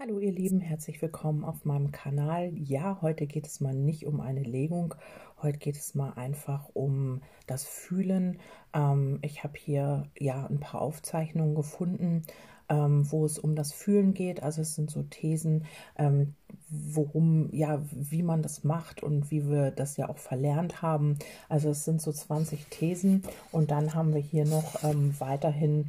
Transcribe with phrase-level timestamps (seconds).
[0.00, 2.52] Hallo ihr Lieben, herzlich willkommen auf meinem Kanal.
[2.54, 4.94] Ja, heute geht es mal nicht um eine Legung,
[5.42, 8.38] heute geht es mal einfach um das Fühlen.
[8.72, 12.22] Ähm, ich habe hier ja ein paar Aufzeichnungen gefunden,
[12.68, 14.40] ähm, wo es um das Fühlen geht.
[14.40, 15.64] Also es sind so Thesen,
[15.96, 16.34] ähm,
[16.70, 21.18] worum, ja, wie man das macht und wie wir das ja auch verlernt haben.
[21.48, 25.86] Also es sind so 20 Thesen und dann haben wir hier noch ähm, weiterhin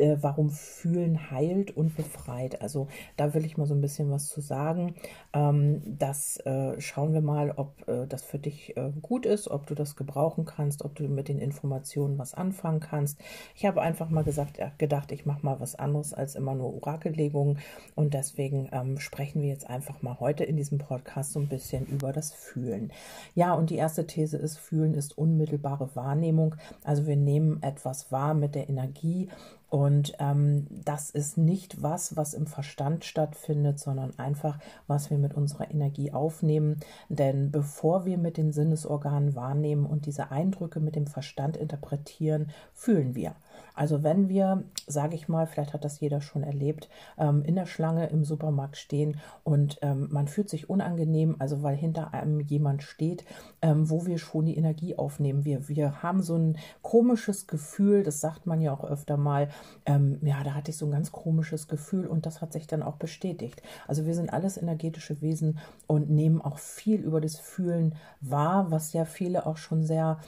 [0.00, 2.60] äh, warum Fühlen heilt und befreit.
[2.62, 4.94] Also da will ich mal so ein bisschen was zu sagen.
[5.32, 9.66] Ähm, das äh, schauen wir mal, ob äh, das für dich äh, gut ist, ob
[9.66, 13.20] du das gebrauchen kannst, ob du mit den Informationen was anfangen kannst.
[13.54, 16.74] Ich habe einfach mal gesagt, äh, gedacht, ich mache mal was anderes als immer nur
[16.74, 17.58] Orakellegungen
[17.94, 21.86] und deswegen ähm, sprechen wir jetzt einfach mal heute in diesem Podcast so ein bisschen
[21.86, 22.92] über das Fühlen.
[23.34, 26.56] Ja, und die erste These ist, Fühlen ist unmittelbare Wahrnehmung.
[26.84, 29.28] Also wir nehmen etwas wahr mit der Energie
[29.70, 35.32] und ähm, das ist nicht was, was im Verstand stattfindet, sondern einfach, was wir mit
[35.34, 36.80] unserer Energie aufnehmen.
[37.08, 43.14] Denn bevor wir mit den Sinnesorganen wahrnehmen und diese Eindrücke mit dem Verstand interpretieren, fühlen
[43.14, 43.36] wir.
[43.74, 47.66] Also wenn wir, sage ich mal, vielleicht hat das jeder schon erlebt, ähm, in der
[47.66, 52.82] Schlange im Supermarkt stehen und ähm, man fühlt sich unangenehm, also weil hinter einem jemand
[52.82, 53.24] steht,
[53.62, 55.44] ähm, wo wir schon die Energie aufnehmen.
[55.44, 59.48] Wir, wir haben so ein komisches Gefühl, das sagt man ja auch öfter mal,
[59.86, 62.82] ähm, ja, da hatte ich so ein ganz komisches Gefühl und das hat sich dann
[62.82, 63.62] auch bestätigt.
[63.86, 68.92] Also wir sind alles energetische Wesen und nehmen auch viel über das Fühlen wahr, was
[68.92, 70.18] ja viele auch schon sehr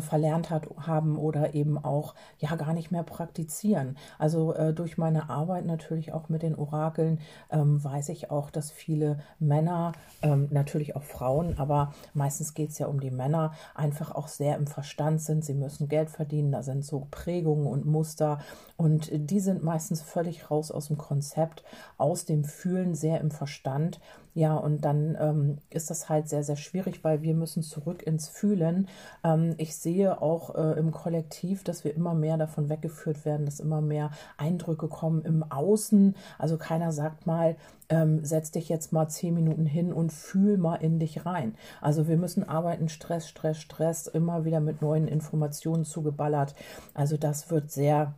[0.00, 3.96] verlernt hat, haben oder eben auch ja gar nicht mehr praktizieren.
[4.18, 8.70] Also äh, durch meine Arbeit natürlich auch mit den Orakeln ähm, weiß ich auch, dass
[8.70, 14.14] viele Männer, ähm, natürlich auch Frauen, aber meistens geht es ja um die Männer, einfach
[14.14, 15.44] auch sehr im Verstand sind.
[15.44, 18.40] Sie müssen Geld verdienen, da sind so Prägungen und Muster
[18.76, 21.64] und die sind meistens völlig raus aus dem Konzept,
[21.96, 24.00] aus dem Fühlen, sehr im Verstand.
[24.38, 28.28] Ja, und dann ähm, ist das halt sehr, sehr schwierig, weil wir müssen zurück ins
[28.28, 28.86] Fühlen.
[29.24, 33.58] Ähm, ich sehe auch äh, im Kollektiv, dass wir immer mehr davon weggeführt werden, dass
[33.58, 36.14] immer mehr Eindrücke kommen im Außen.
[36.38, 37.56] Also keiner sagt mal,
[37.88, 41.56] ähm, setz dich jetzt mal zehn Minuten hin und fühl mal in dich rein.
[41.80, 46.54] Also wir müssen arbeiten, Stress, Stress, Stress, immer wieder mit neuen Informationen zugeballert.
[46.94, 48.14] Also das wird sehr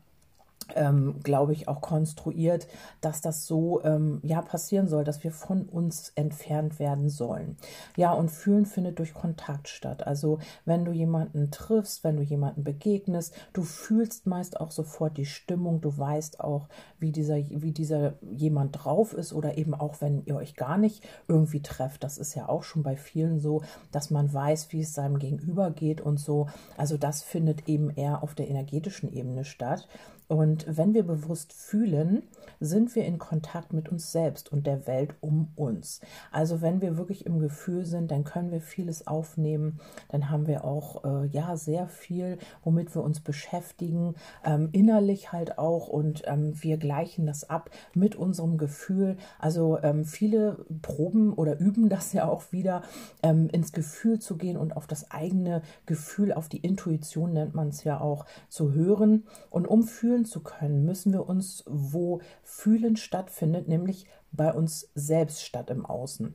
[0.76, 2.66] ähm, glaube ich, auch konstruiert,
[3.00, 7.56] dass das so ähm, ja passieren soll, dass wir von uns entfernt werden sollen.
[7.96, 10.06] Ja, und fühlen findet durch Kontakt statt.
[10.06, 15.26] Also wenn du jemanden triffst, wenn du jemanden begegnest, du fühlst meist auch sofort die
[15.26, 20.24] Stimmung, du weißt auch, wie dieser, wie dieser jemand drauf ist oder eben auch, wenn
[20.24, 22.04] ihr euch gar nicht irgendwie trefft.
[22.04, 25.70] Das ist ja auch schon bei vielen so, dass man weiß, wie es seinem Gegenüber
[25.70, 26.48] geht und so.
[26.76, 29.88] Also das findet eben eher auf der energetischen Ebene statt.
[30.28, 32.22] Und wenn wir bewusst fühlen,
[32.60, 36.00] sind wir in Kontakt mit uns selbst und der Welt um uns.
[36.30, 39.80] Also wenn wir wirklich im Gefühl sind, dann können wir vieles aufnehmen.
[40.08, 45.58] Dann haben wir auch äh, ja sehr viel, womit wir uns beschäftigen, ähm, innerlich halt
[45.58, 45.88] auch.
[45.88, 49.16] Und ähm, wir gleichen das ab mit unserem Gefühl.
[49.38, 52.82] Also ähm, viele proben oder üben das ja auch wieder,
[53.22, 57.68] ähm, ins Gefühl zu gehen und auf das eigene Gefühl, auf die Intuition nennt man
[57.68, 59.24] es ja auch, zu hören.
[59.48, 60.49] Und um fühlen zu können,
[60.84, 66.34] müssen wir uns, wo Fühlen stattfindet, nämlich bei uns selbst statt im Außen.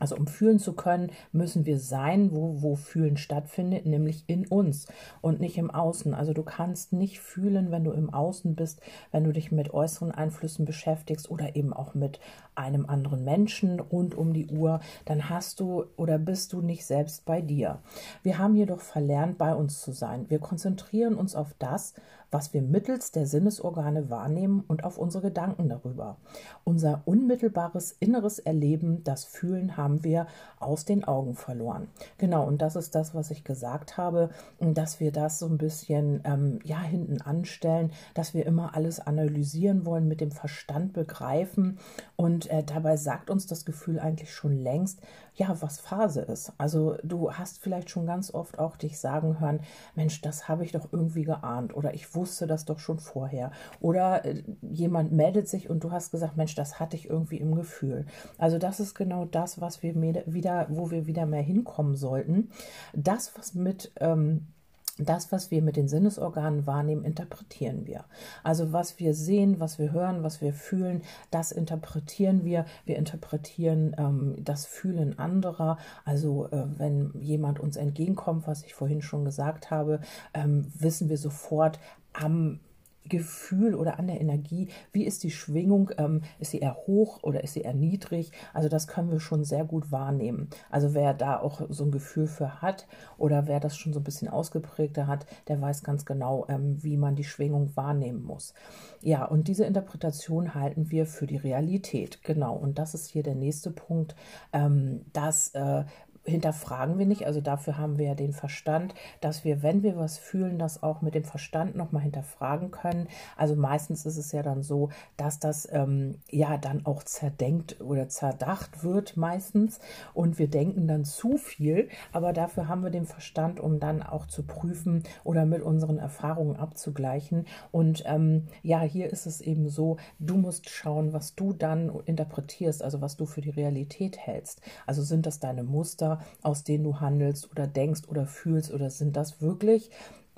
[0.00, 4.86] Also um fühlen zu können, müssen wir sein, wo, wo Fühlen stattfindet, nämlich in uns
[5.20, 6.14] und nicht im Außen.
[6.14, 8.80] Also du kannst nicht fühlen, wenn du im Außen bist,
[9.10, 12.20] wenn du dich mit äußeren Einflüssen beschäftigst oder eben auch mit
[12.54, 17.24] einem anderen Menschen rund um die Uhr, dann hast du oder bist du nicht selbst
[17.24, 17.80] bei dir.
[18.22, 20.26] Wir haben jedoch verlernt, bei uns zu sein.
[20.28, 21.94] Wir konzentrieren uns auf das,
[22.30, 26.16] was wir mittels der Sinnesorgane wahrnehmen und auf unsere Gedanken darüber.
[26.64, 30.26] Unser unmittelbares inneres Erleben, das Fühlen, haben wir
[30.58, 31.88] aus den Augen verloren.
[32.18, 34.30] Genau, und das ist das, was ich gesagt habe,
[34.60, 39.86] dass wir das so ein bisschen ähm, ja hinten anstellen, dass wir immer alles analysieren
[39.86, 41.78] wollen, mit dem Verstand begreifen
[42.16, 45.00] und äh, dabei sagt uns das Gefühl eigentlich schon längst,
[45.38, 46.52] ja, was Phase ist.
[46.58, 49.60] Also du hast vielleicht schon ganz oft auch dich sagen hören,
[49.94, 53.52] Mensch, das habe ich doch irgendwie geahnt oder ich wusste das doch schon vorher.
[53.80, 57.54] Oder äh, jemand meldet sich und du hast gesagt, Mensch, das hatte ich irgendwie im
[57.54, 58.06] Gefühl.
[58.36, 59.94] Also das ist genau das, was wir
[60.26, 62.50] wieder, wo wir wieder mehr hinkommen sollten.
[62.92, 64.48] Das, was mit ähm,
[64.98, 68.04] das, was wir mit den Sinnesorganen wahrnehmen, interpretieren wir.
[68.42, 72.64] Also was wir sehen, was wir hören, was wir fühlen, das interpretieren wir.
[72.84, 75.78] Wir interpretieren ähm, das Fühlen anderer.
[76.04, 80.00] Also äh, wenn jemand uns entgegenkommt, was ich vorhin schon gesagt habe,
[80.34, 81.78] ähm, wissen wir sofort
[82.12, 82.60] am
[83.08, 87.42] Gefühl oder an der Energie, wie ist die Schwingung, ähm, ist sie eher hoch oder
[87.44, 88.32] ist sie eher niedrig?
[88.52, 90.48] Also das können wir schon sehr gut wahrnehmen.
[90.70, 94.04] Also wer da auch so ein Gefühl für hat oder wer das schon so ein
[94.04, 98.54] bisschen ausgeprägter hat, der weiß ganz genau, ähm, wie man die Schwingung wahrnehmen muss.
[99.00, 102.22] Ja, und diese Interpretation halten wir für die Realität.
[102.22, 104.16] Genau, und das ist hier der nächste Punkt,
[104.52, 105.84] ähm, dass äh,
[106.28, 107.26] hinterfragen wir nicht.
[107.26, 111.02] Also dafür haben wir ja den Verstand, dass wir, wenn wir was fühlen, das auch
[111.02, 113.08] mit dem Verstand nochmal hinterfragen können.
[113.36, 118.08] Also meistens ist es ja dann so, dass das ähm, ja dann auch zerdenkt oder
[118.08, 119.80] zerdacht wird meistens
[120.14, 124.26] und wir denken dann zu viel, aber dafür haben wir den Verstand, um dann auch
[124.26, 127.46] zu prüfen oder mit unseren Erfahrungen abzugleichen.
[127.70, 132.82] Und ähm, ja, hier ist es eben so, du musst schauen, was du dann interpretierst,
[132.82, 134.60] also was du für die Realität hältst.
[134.86, 136.17] Also sind das deine Muster?
[136.42, 138.72] Aus denen du handelst oder denkst oder fühlst?
[138.72, 139.90] Oder sind das wirklich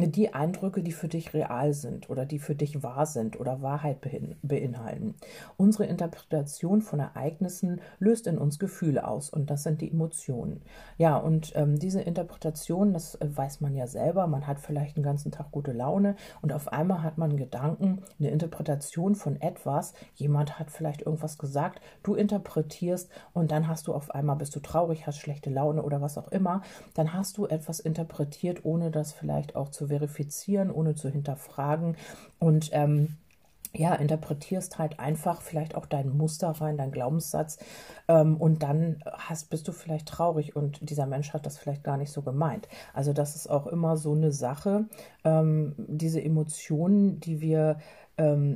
[0.08, 3.98] die Eindrücke, die für dich real sind oder die für dich wahr sind oder Wahrheit
[4.42, 5.14] beinhalten.
[5.56, 10.62] Unsere Interpretation von Ereignissen löst in uns Gefühle aus und das sind die Emotionen.
[10.98, 15.32] Ja, und ähm, diese Interpretation, das weiß man ja selber, man hat vielleicht den ganzen
[15.32, 20.70] Tag gute Laune und auf einmal hat man Gedanken, eine Interpretation von etwas, jemand hat
[20.70, 25.18] vielleicht irgendwas gesagt, du interpretierst und dann hast du auf einmal, bist du traurig, hast
[25.18, 26.62] schlechte Laune oder was auch immer,
[26.94, 31.96] dann hast du etwas interpretiert, ohne das vielleicht auch zu verifizieren, ohne zu hinterfragen.
[32.38, 33.18] Und ähm,
[33.72, 37.58] ja, interpretierst halt einfach vielleicht auch dein Muster rein, dein Glaubenssatz
[38.08, 41.96] ähm, und dann hast, bist du vielleicht traurig und dieser Mensch hat das vielleicht gar
[41.96, 42.68] nicht so gemeint.
[42.94, 44.86] Also das ist auch immer so eine Sache,
[45.24, 47.78] ähm, diese Emotionen, die wir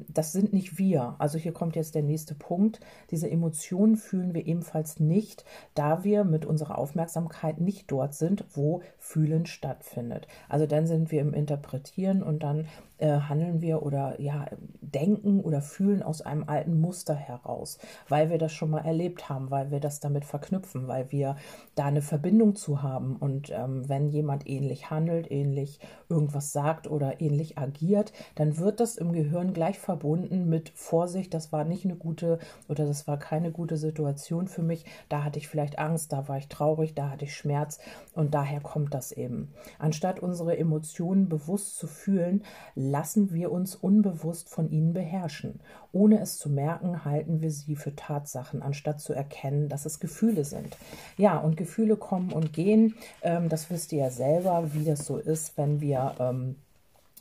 [0.09, 1.17] das sind nicht wir.
[1.19, 2.81] Also hier kommt jetzt der nächste Punkt.
[3.11, 5.45] Diese Emotionen fühlen wir ebenfalls nicht,
[5.75, 10.27] da wir mit unserer Aufmerksamkeit nicht dort sind, wo Fühlen stattfindet.
[10.49, 12.67] Also dann sind wir im Interpretieren und dann
[12.99, 14.47] äh, handeln wir oder ja,
[14.81, 19.51] denken oder fühlen aus einem alten Muster heraus, weil wir das schon mal erlebt haben,
[19.51, 21.37] weil wir das damit verknüpfen, weil wir
[21.75, 23.17] da eine Verbindung zu haben.
[23.17, 28.97] Und ähm, wenn jemand ähnlich handelt, ähnlich irgendwas sagt oder ähnlich agiert, dann wird das
[28.97, 32.39] im Gehirn gleich verbunden mit Vorsicht, das war nicht eine gute
[32.69, 34.85] oder das war keine gute Situation für mich.
[35.09, 37.79] Da hatte ich vielleicht Angst, da war ich traurig, da hatte ich Schmerz
[38.15, 39.53] und daher kommt das eben.
[39.79, 42.45] Anstatt unsere Emotionen bewusst zu fühlen,
[42.91, 45.61] lassen wir uns unbewusst von ihnen beherrschen.
[45.93, 50.45] Ohne es zu merken, halten wir sie für Tatsachen, anstatt zu erkennen, dass es Gefühle
[50.45, 50.77] sind.
[51.17, 52.95] Ja, und Gefühle kommen und gehen.
[53.23, 56.57] Ähm, das wisst ihr ja selber, wie das so ist, wenn wir ähm,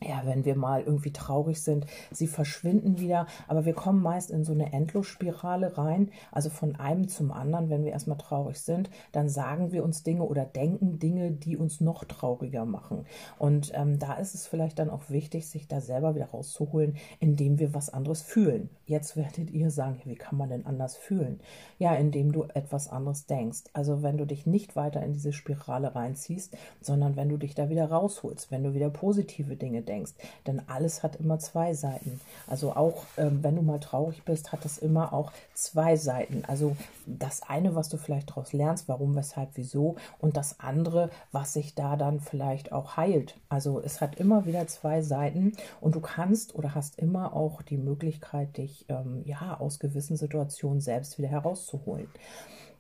[0.08, 4.44] ja, wenn wir mal irgendwie traurig sind, sie verschwinden wieder, aber wir kommen meist in
[4.44, 9.30] so eine Endlosspirale rein, also von einem zum anderen, wenn wir erstmal traurig sind, dann
[9.30, 13.06] sagen wir uns Dinge oder denken Dinge, die uns noch trauriger machen.
[13.38, 17.60] Und ähm, da ist es vielleicht dann auch wichtig, sich da selber wieder rauszuholen, indem
[17.60, 18.70] wir was anderes fühlen.
[18.86, 21.40] Jetzt werdet ihr sagen, wie kann man denn anders fühlen?
[21.80, 23.64] Ja, indem du etwas anderes denkst.
[23.74, 27.70] Also wenn du dich nicht weiter in diese Spirale reinziehst, sondern wenn du dich da
[27.70, 30.14] wieder rausholst, wenn du wieder positive Dinge denkst, denkst.
[30.48, 32.20] Denn alles hat immer zwei Seiten.
[32.48, 36.44] Also auch ähm, wenn du mal traurig bist, hat das immer auch zwei Seiten.
[36.48, 36.76] Also
[37.06, 41.76] das eine, was du vielleicht daraus lernst, warum, weshalb, wieso, und das andere, was sich
[41.76, 43.36] da dann vielleicht auch heilt.
[43.50, 47.78] Also es hat immer wieder zwei Seiten und du kannst oder hast immer auch die
[47.78, 52.08] Möglichkeit, dich ähm, ja aus gewissen Situationen selbst wieder herauszuholen.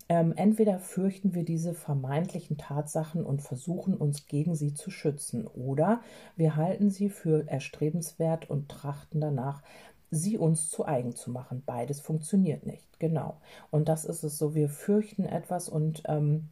[0.10, 6.02] Ähm, entweder fürchten wir diese vermeintlichen Tatsachen und versuchen uns gegen sie zu schützen, oder
[6.36, 9.64] wir halten sie für erstrebenswert und trachten danach,
[10.12, 11.64] sie uns zu eigen zu machen.
[11.66, 13.38] Beides funktioniert nicht, genau.
[13.72, 16.50] Und das ist es so, wir fürchten etwas und ähm,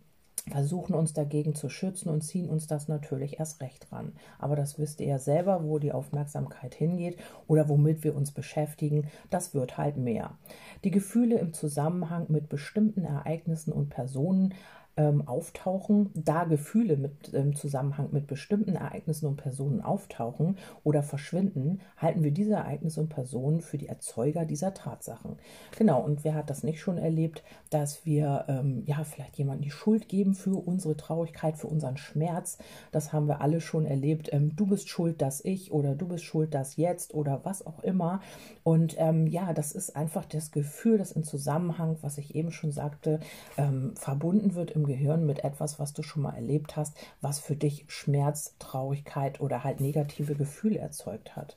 [0.50, 4.13] versuchen uns dagegen zu schützen und ziehen uns das natürlich erst recht ran.
[4.39, 7.17] Aber das wisst ihr ja selber, wo die Aufmerksamkeit hingeht
[7.48, 10.38] oder womit wir uns beschäftigen, das wird halt mehr.
[10.83, 14.53] Die Gefühle im Zusammenhang mit bestimmten Ereignissen und Personen
[14.98, 21.81] ähm, auftauchen, da Gefühle mit, im Zusammenhang mit bestimmten Ereignissen und Personen auftauchen oder verschwinden,
[21.98, 25.38] halten wir diese Ereignisse und Personen für die Erzeuger dieser Tatsachen.
[25.77, 29.71] Genau, und wer hat das nicht schon erlebt, dass wir ähm, ja vielleicht jemandem die
[29.71, 32.57] Schuld geben für unsere Traurigkeit, für unseren Schmerz?
[32.91, 34.31] Das haben wir alle schon erlebt.
[34.31, 37.83] Ähm, du bist schuld, dass ich oder du bist schuld, dass jetzt oder was auch
[37.83, 38.21] immer.
[38.63, 42.71] Und ähm, ja, das ist einfach das Gefühl, das in Zusammenhang, was ich eben schon
[42.71, 43.19] sagte,
[43.57, 47.55] ähm, verbunden wird im Gehirn mit etwas, was du schon mal erlebt hast, was für
[47.55, 51.55] dich Schmerz, Traurigkeit oder halt negative Gefühle erzeugt hat.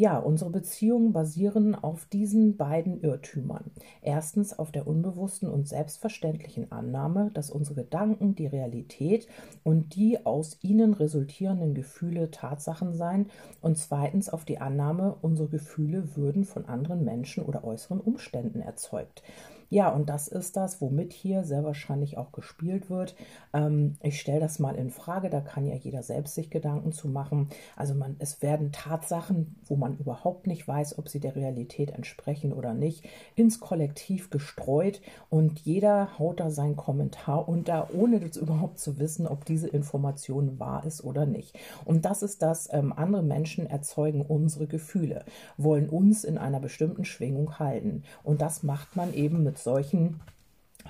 [0.00, 3.72] Ja, unsere Beziehungen basieren auf diesen beiden Irrtümern.
[4.00, 9.26] Erstens auf der unbewussten und selbstverständlichen Annahme, dass unsere Gedanken die Realität
[9.64, 13.28] und die aus ihnen resultierenden Gefühle Tatsachen seien
[13.60, 19.24] und zweitens auf die Annahme, unsere Gefühle würden von anderen Menschen oder äußeren Umständen erzeugt.
[19.70, 23.14] Ja, und das ist das, womit hier sehr wahrscheinlich auch gespielt wird.
[23.52, 27.06] Ähm, ich stelle das mal in Frage, da kann ja jeder selbst sich Gedanken zu
[27.08, 27.48] machen.
[27.76, 32.54] Also man, es werden Tatsachen, wo man überhaupt nicht weiß, ob sie der Realität entsprechen
[32.54, 38.78] oder nicht, ins Kollektiv gestreut und jeder haut da seinen Kommentar unter, ohne das überhaupt
[38.78, 41.58] zu wissen, ob diese Information wahr ist oder nicht.
[41.84, 45.24] Und das ist das, ähm, andere Menschen erzeugen unsere Gefühle,
[45.58, 48.04] wollen uns in einer bestimmten Schwingung halten.
[48.22, 50.20] Und das macht man eben mit solchen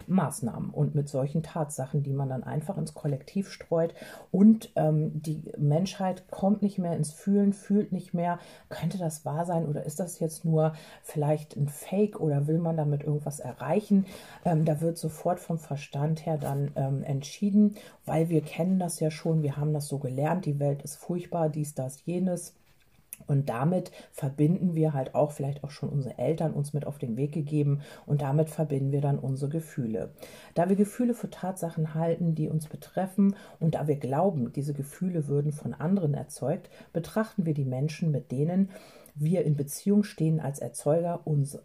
[0.07, 3.95] Maßnahmen und mit solchen Tatsachen, die man dann einfach ins Kollektiv streut.
[4.31, 8.39] Und ähm, die Menschheit kommt nicht mehr ins Fühlen, fühlt nicht mehr.
[8.69, 10.73] Könnte das wahr sein oder ist das jetzt nur
[11.03, 14.07] vielleicht ein Fake oder will man damit irgendwas erreichen?
[14.45, 19.11] Ähm, da wird sofort vom Verstand her dann ähm, entschieden, weil wir kennen das ja
[19.11, 22.55] schon, wir haben das so gelernt, die Welt ist furchtbar, dies, das, jenes.
[23.27, 27.17] Und damit verbinden wir halt auch, vielleicht auch schon unsere Eltern uns mit auf den
[27.17, 30.11] Weg gegeben und damit verbinden wir dann unsere Gefühle.
[30.55, 35.29] Da wir Gefühle für Tatsachen halten, die uns betreffen und da wir glauben, diese Gefühle
[35.29, 38.71] würden von anderen erzeugt, betrachten wir die Menschen, mit denen
[39.15, 41.59] wir in Beziehung stehen, als Erzeuger uns,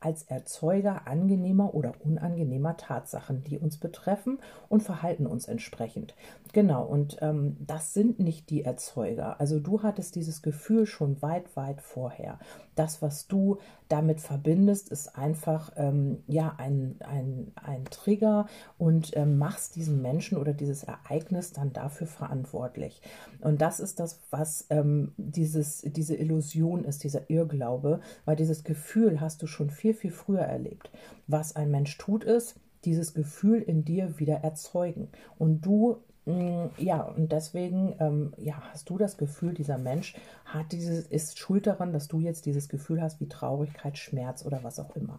[0.00, 4.38] als Erzeuger angenehmer oder unangenehmer Tatsachen, die uns betreffen
[4.68, 6.14] und verhalten uns entsprechend.
[6.52, 9.40] Genau, und ähm, das sind nicht die Erzeuger.
[9.40, 12.38] Also du hattest dieses Gefühl schon weit, weit vorher.
[12.74, 18.46] Das, was du damit verbindest, ist einfach ähm, ja ein, ein, ein Trigger
[18.78, 23.02] und ähm, machst diesen Menschen oder dieses Ereignis dann dafür verantwortlich.
[23.40, 29.20] Und das ist das, was ähm, dieses, diese Illusion ist, dieser Irrglaube, weil dieses Gefühl
[29.20, 30.90] hast du schon viel, viel früher erlebt.
[31.26, 35.08] Was ein Mensch tut, ist, dieses Gefühl in dir wieder erzeugen.
[35.38, 40.14] Und du ja, und deswegen ähm, ja, hast du das Gefühl, dieser Mensch
[40.46, 44.64] hat dieses, ist schuld daran, dass du jetzt dieses Gefühl hast wie Traurigkeit, Schmerz oder
[44.64, 45.18] was auch immer.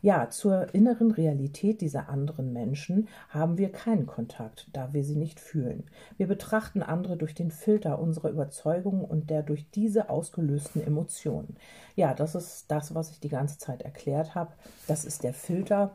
[0.00, 5.38] Ja, zur inneren Realität dieser anderen Menschen haben wir keinen Kontakt, da wir sie nicht
[5.38, 5.84] fühlen.
[6.16, 11.56] Wir betrachten andere durch den Filter unserer Überzeugungen und der durch diese ausgelösten Emotionen.
[11.94, 14.52] Ja, das ist das, was ich die ganze Zeit erklärt habe.
[14.88, 15.92] Das ist der Filter,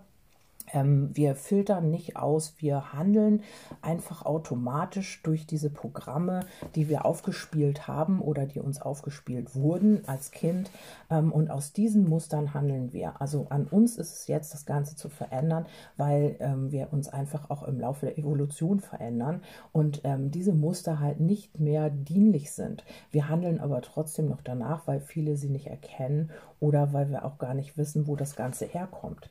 [0.74, 3.42] ähm, wir filtern nicht aus, wir handeln
[3.82, 6.42] einfach automatisch durch diese Programme,
[6.76, 10.72] die wir aufgespielt haben oder die uns aufgespielt wurden als Kind.
[11.10, 13.22] Ähm, und aus diesen Mustern handeln wir.
[13.22, 17.50] Also an uns ist es jetzt, das Ganze zu verändern, weil ähm, wir uns einfach
[17.50, 22.84] auch im Laufe der Evolution verändern und ähm, diese Muster halt nicht mehr dienlich sind.
[23.12, 27.38] Wir handeln aber trotzdem noch danach, weil viele sie nicht erkennen oder weil wir auch
[27.38, 29.30] gar nicht wissen, wo das Ganze herkommt.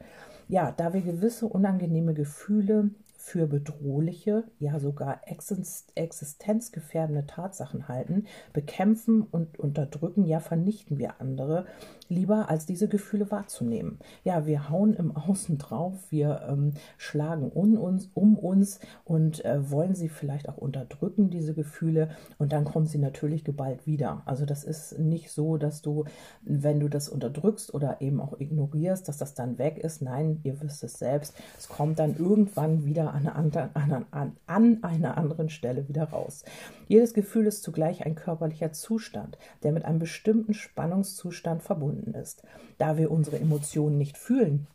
[0.49, 2.91] Ja, da wir gewisse unangenehme Gefühle
[3.27, 11.67] für bedrohliche, ja sogar existenzgefährdende Tatsachen halten, bekämpfen und unterdrücken, ja vernichten wir andere,
[12.09, 13.99] lieber als diese Gefühle wahrzunehmen.
[14.23, 19.73] Ja, wir hauen im Außen drauf, wir ähm, schlagen um uns, um uns und äh,
[19.73, 24.23] wollen sie vielleicht auch unterdrücken, diese Gefühle, und dann kommen sie natürlich geballt wieder.
[24.25, 26.05] Also das ist nicht so, dass du,
[26.43, 30.01] wenn du das unterdrückst oder eben auch ignorierst, dass das dann weg ist.
[30.01, 35.17] Nein, ihr wisst es selbst, es kommt dann irgendwann wieder an, an, an, an einer
[35.17, 36.45] anderen Stelle wieder raus.
[36.89, 42.43] Jedes Gefühl ist zugleich ein körperlicher Zustand, der mit einem bestimmten Spannungszustand verbunden ist.
[42.79, 44.67] Da wir unsere Emotionen nicht fühlen,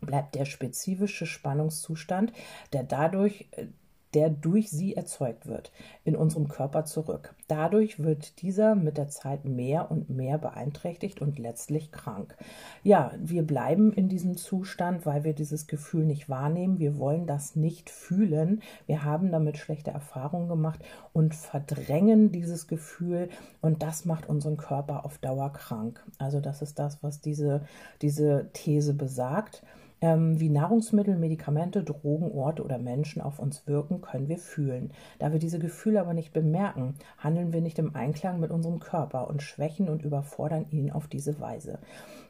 [0.00, 2.32] bleibt der spezifische Spannungszustand,
[2.72, 3.66] der dadurch äh,
[4.14, 5.72] der durch sie erzeugt wird,
[6.04, 7.34] in unserem Körper zurück.
[7.48, 12.36] Dadurch wird dieser mit der Zeit mehr und mehr beeinträchtigt und letztlich krank.
[12.82, 16.78] Ja, wir bleiben in diesem Zustand, weil wir dieses Gefühl nicht wahrnehmen.
[16.78, 18.62] Wir wollen das nicht fühlen.
[18.86, 20.80] Wir haben damit schlechte Erfahrungen gemacht
[21.12, 23.28] und verdrängen dieses Gefühl
[23.60, 26.04] und das macht unseren Körper auf Dauer krank.
[26.18, 27.66] Also das ist das, was diese,
[28.02, 29.62] diese These besagt.
[30.04, 34.92] Ähm, wie Nahrungsmittel, Medikamente, Drogen, Orte oder Menschen auf uns wirken, können wir fühlen.
[35.18, 39.28] Da wir diese Gefühle aber nicht bemerken, handeln wir nicht im Einklang mit unserem Körper
[39.28, 41.78] und schwächen und überfordern ihn auf diese Weise.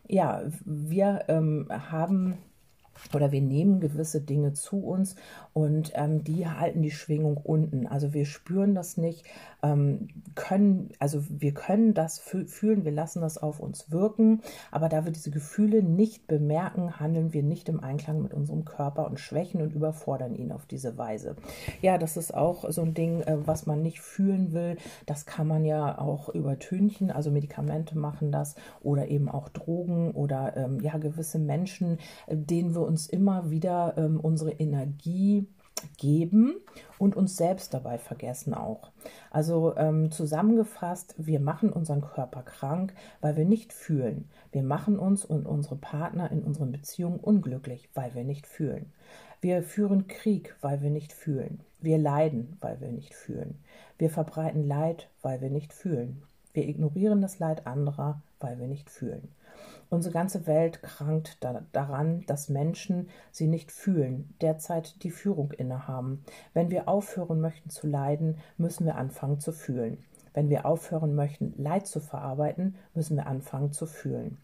[0.07, 2.39] Ja, wir ähm, haben
[3.15, 5.17] oder wir nehmen gewisse Dinge zu uns
[5.53, 7.87] und ähm, die halten die Schwingung unten.
[7.87, 9.25] Also wir spüren das nicht,
[9.63, 15.05] ähm, können, also wir können das fühlen, wir lassen das auf uns wirken, aber da
[15.05, 19.63] wir diese Gefühle nicht bemerken, handeln wir nicht im Einklang mit unserem Körper und schwächen
[19.63, 21.37] und überfordern ihn auf diese Weise.
[21.81, 24.77] Ja, das ist auch so ein Ding, äh, was man nicht fühlen will.
[25.07, 30.57] Das kann man ja auch übertünchen, also Medikamente machen das oder eben auch Drogen oder
[30.57, 35.47] ähm, ja gewisse Menschen, äh, denen wir uns immer wieder ähm, unsere Energie
[35.99, 36.55] geben
[36.99, 38.91] und uns selbst dabei vergessen auch.
[39.31, 44.29] Also ähm, zusammengefasst, wir machen unseren Körper krank, weil wir nicht fühlen.
[44.53, 48.93] Wir machen uns und unsere Partner in unseren Beziehungen unglücklich, weil wir nicht fühlen.
[49.41, 51.61] Wir führen Krieg, weil wir nicht fühlen.
[51.81, 53.59] Wir leiden, weil wir nicht fühlen.
[53.99, 56.23] Wir verbreiten Leid, weil wir nicht fühlen.
[56.55, 59.29] Wir ignorieren das Leid anderer, weil wir nicht fühlen.
[59.91, 66.25] Unsere ganze Welt krankt da, daran, dass Menschen sie nicht fühlen, derzeit die Führung innehaben.
[66.53, 69.99] Wenn wir aufhören möchten zu leiden, müssen wir anfangen zu fühlen.
[70.33, 74.39] Wenn wir aufhören möchten, Leid zu verarbeiten, müssen wir anfangen zu fühlen.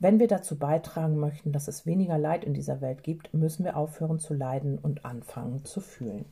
[0.00, 3.76] Wenn wir dazu beitragen möchten, dass es weniger Leid in dieser Welt gibt, müssen wir
[3.76, 6.26] aufhören zu leiden und anfangen zu fühlen.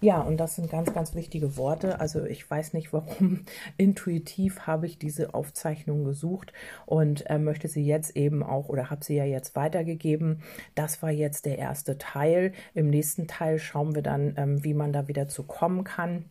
[0.00, 1.98] Ja, und das sind ganz, ganz wichtige Worte.
[1.98, 3.40] Also ich weiß nicht, warum
[3.76, 6.52] intuitiv habe ich diese Aufzeichnung gesucht
[6.86, 10.42] und äh, möchte sie jetzt eben auch oder habe sie ja jetzt weitergegeben.
[10.76, 12.52] Das war jetzt der erste Teil.
[12.74, 16.26] Im nächsten Teil schauen wir dann, ähm, wie man da wieder zu kommen kann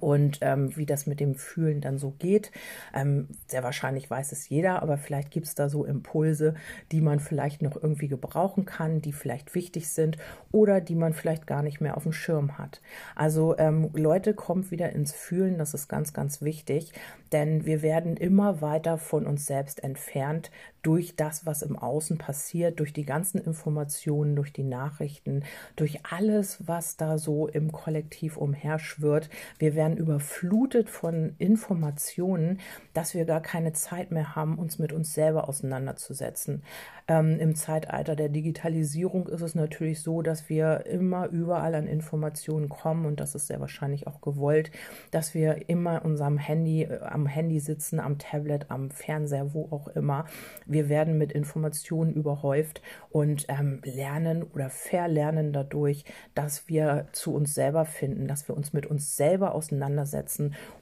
[0.00, 2.50] und ähm, wie das mit dem Fühlen dann so geht.
[2.94, 6.54] Ähm, sehr wahrscheinlich weiß es jeder, aber vielleicht gibt es da so Impulse,
[6.92, 10.16] die man vielleicht noch irgendwie gebrauchen kann, die vielleicht wichtig sind
[10.52, 12.80] oder die man vielleicht gar nicht mehr auf dem Schirm hat.
[13.14, 16.92] Also ähm, Leute, kommt wieder ins Fühlen, das ist ganz, ganz wichtig,
[17.32, 20.50] denn wir werden immer weiter von uns selbst entfernt
[20.82, 25.44] durch das, was im Außen passiert, durch die ganzen Informationen, durch die Nachrichten,
[25.76, 29.28] durch alles, was da so im Kollektiv umherschwirrt.
[29.58, 32.60] Wir werden überflutet von Informationen,
[32.92, 36.62] dass wir gar keine Zeit mehr haben, uns mit uns selber auseinanderzusetzen.
[37.06, 42.68] Ähm, Im Zeitalter der Digitalisierung ist es natürlich so, dass wir immer überall an Informationen
[42.68, 44.70] kommen und das ist sehr wahrscheinlich auch gewollt,
[45.10, 49.88] dass wir immer unserem Handy, äh, am Handy sitzen, am Tablet, am Fernseher, wo auch
[49.88, 50.26] immer.
[50.66, 56.04] Wir werden mit Informationen überhäuft und ähm, lernen oder verlernen dadurch,
[56.34, 59.77] dass wir zu uns selber finden, dass wir uns mit uns selber auseinandersetzen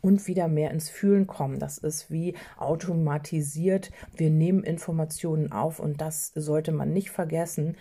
[0.01, 1.59] und wieder mehr ins Fühlen kommen.
[1.59, 3.91] Das ist wie automatisiert.
[4.17, 7.77] Wir nehmen Informationen auf und das sollte man nicht vergessen,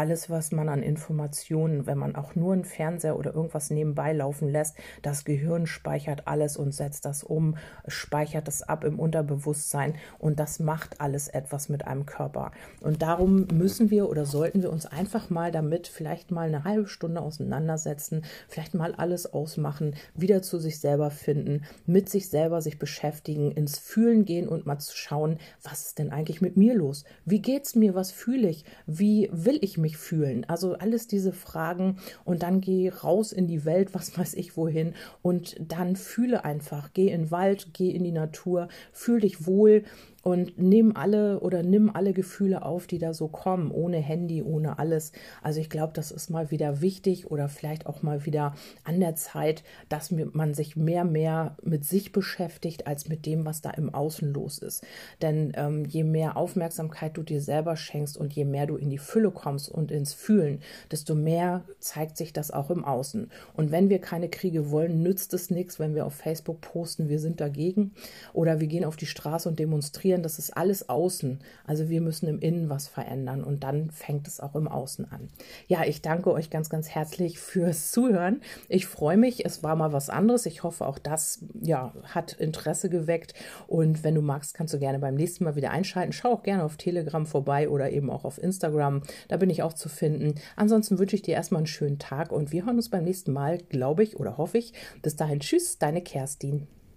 [0.00, 4.48] alles, was man an Informationen, wenn man auch nur einen Fernseher oder irgendwas nebenbei laufen
[4.48, 10.40] lässt, das Gehirn speichert alles und setzt das um, speichert das ab im Unterbewusstsein und
[10.40, 12.52] das macht alles etwas mit einem Körper.
[12.80, 16.88] Und darum müssen wir oder sollten wir uns einfach mal damit vielleicht mal eine halbe
[16.88, 22.78] Stunde auseinandersetzen, vielleicht mal alles ausmachen, wieder zu sich selber finden, mit sich selber sich
[22.78, 27.04] beschäftigen, ins Fühlen gehen und mal zu schauen, was ist denn eigentlich mit mir los?
[27.26, 27.94] Wie geht's mir?
[27.94, 28.64] Was fühle ich?
[28.86, 30.44] Wie will ich mich fühlen?
[30.48, 34.94] Also alles diese Fragen und dann geh raus in die Welt, was weiß ich wohin
[35.22, 39.84] und dann fühle einfach, geh in den Wald, geh in die Natur, fühl dich wohl
[40.22, 44.78] und nimm alle oder nimm alle Gefühle auf, die da so kommen, ohne Handy, ohne
[44.78, 45.12] alles.
[45.42, 48.54] Also ich glaube, das ist mal wieder wichtig oder vielleicht auch mal wieder
[48.84, 53.62] an der Zeit, dass man sich mehr, mehr mit sich beschäftigt, als mit dem, was
[53.62, 54.84] da im Außen los ist.
[55.22, 58.98] Denn ähm, je mehr Aufmerksamkeit du dir selber schenkst und je mehr du in die
[58.98, 63.30] Fülle kommst und ins Fühlen, desto mehr zeigt sich das auch im Außen.
[63.54, 67.18] Und wenn wir keine Kriege wollen, nützt es nichts, wenn wir auf Facebook posten, wir
[67.18, 67.92] sind dagegen
[68.34, 71.40] oder wir gehen auf die Straße und demonstrieren konzentrieren, das ist alles außen.
[71.66, 75.28] Also wir müssen im Innen was verändern und dann fängt es auch im Außen an.
[75.68, 78.40] Ja, ich danke euch ganz, ganz herzlich fürs Zuhören.
[78.68, 80.46] Ich freue mich, es war mal was anderes.
[80.46, 83.34] Ich hoffe, auch das ja, hat Interesse geweckt.
[83.66, 86.12] Und wenn du magst, kannst du gerne beim nächsten Mal wieder einschalten.
[86.12, 89.02] Schau auch gerne auf Telegram vorbei oder eben auch auf Instagram.
[89.28, 90.34] Da bin ich auch zu finden.
[90.56, 93.58] Ansonsten wünsche ich dir erstmal einen schönen Tag und wir hören uns beim nächsten Mal,
[93.58, 94.72] glaube ich oder hoffe ich.
[95.02, 96.66] Bis dahin, tschüss, deine Kerstin.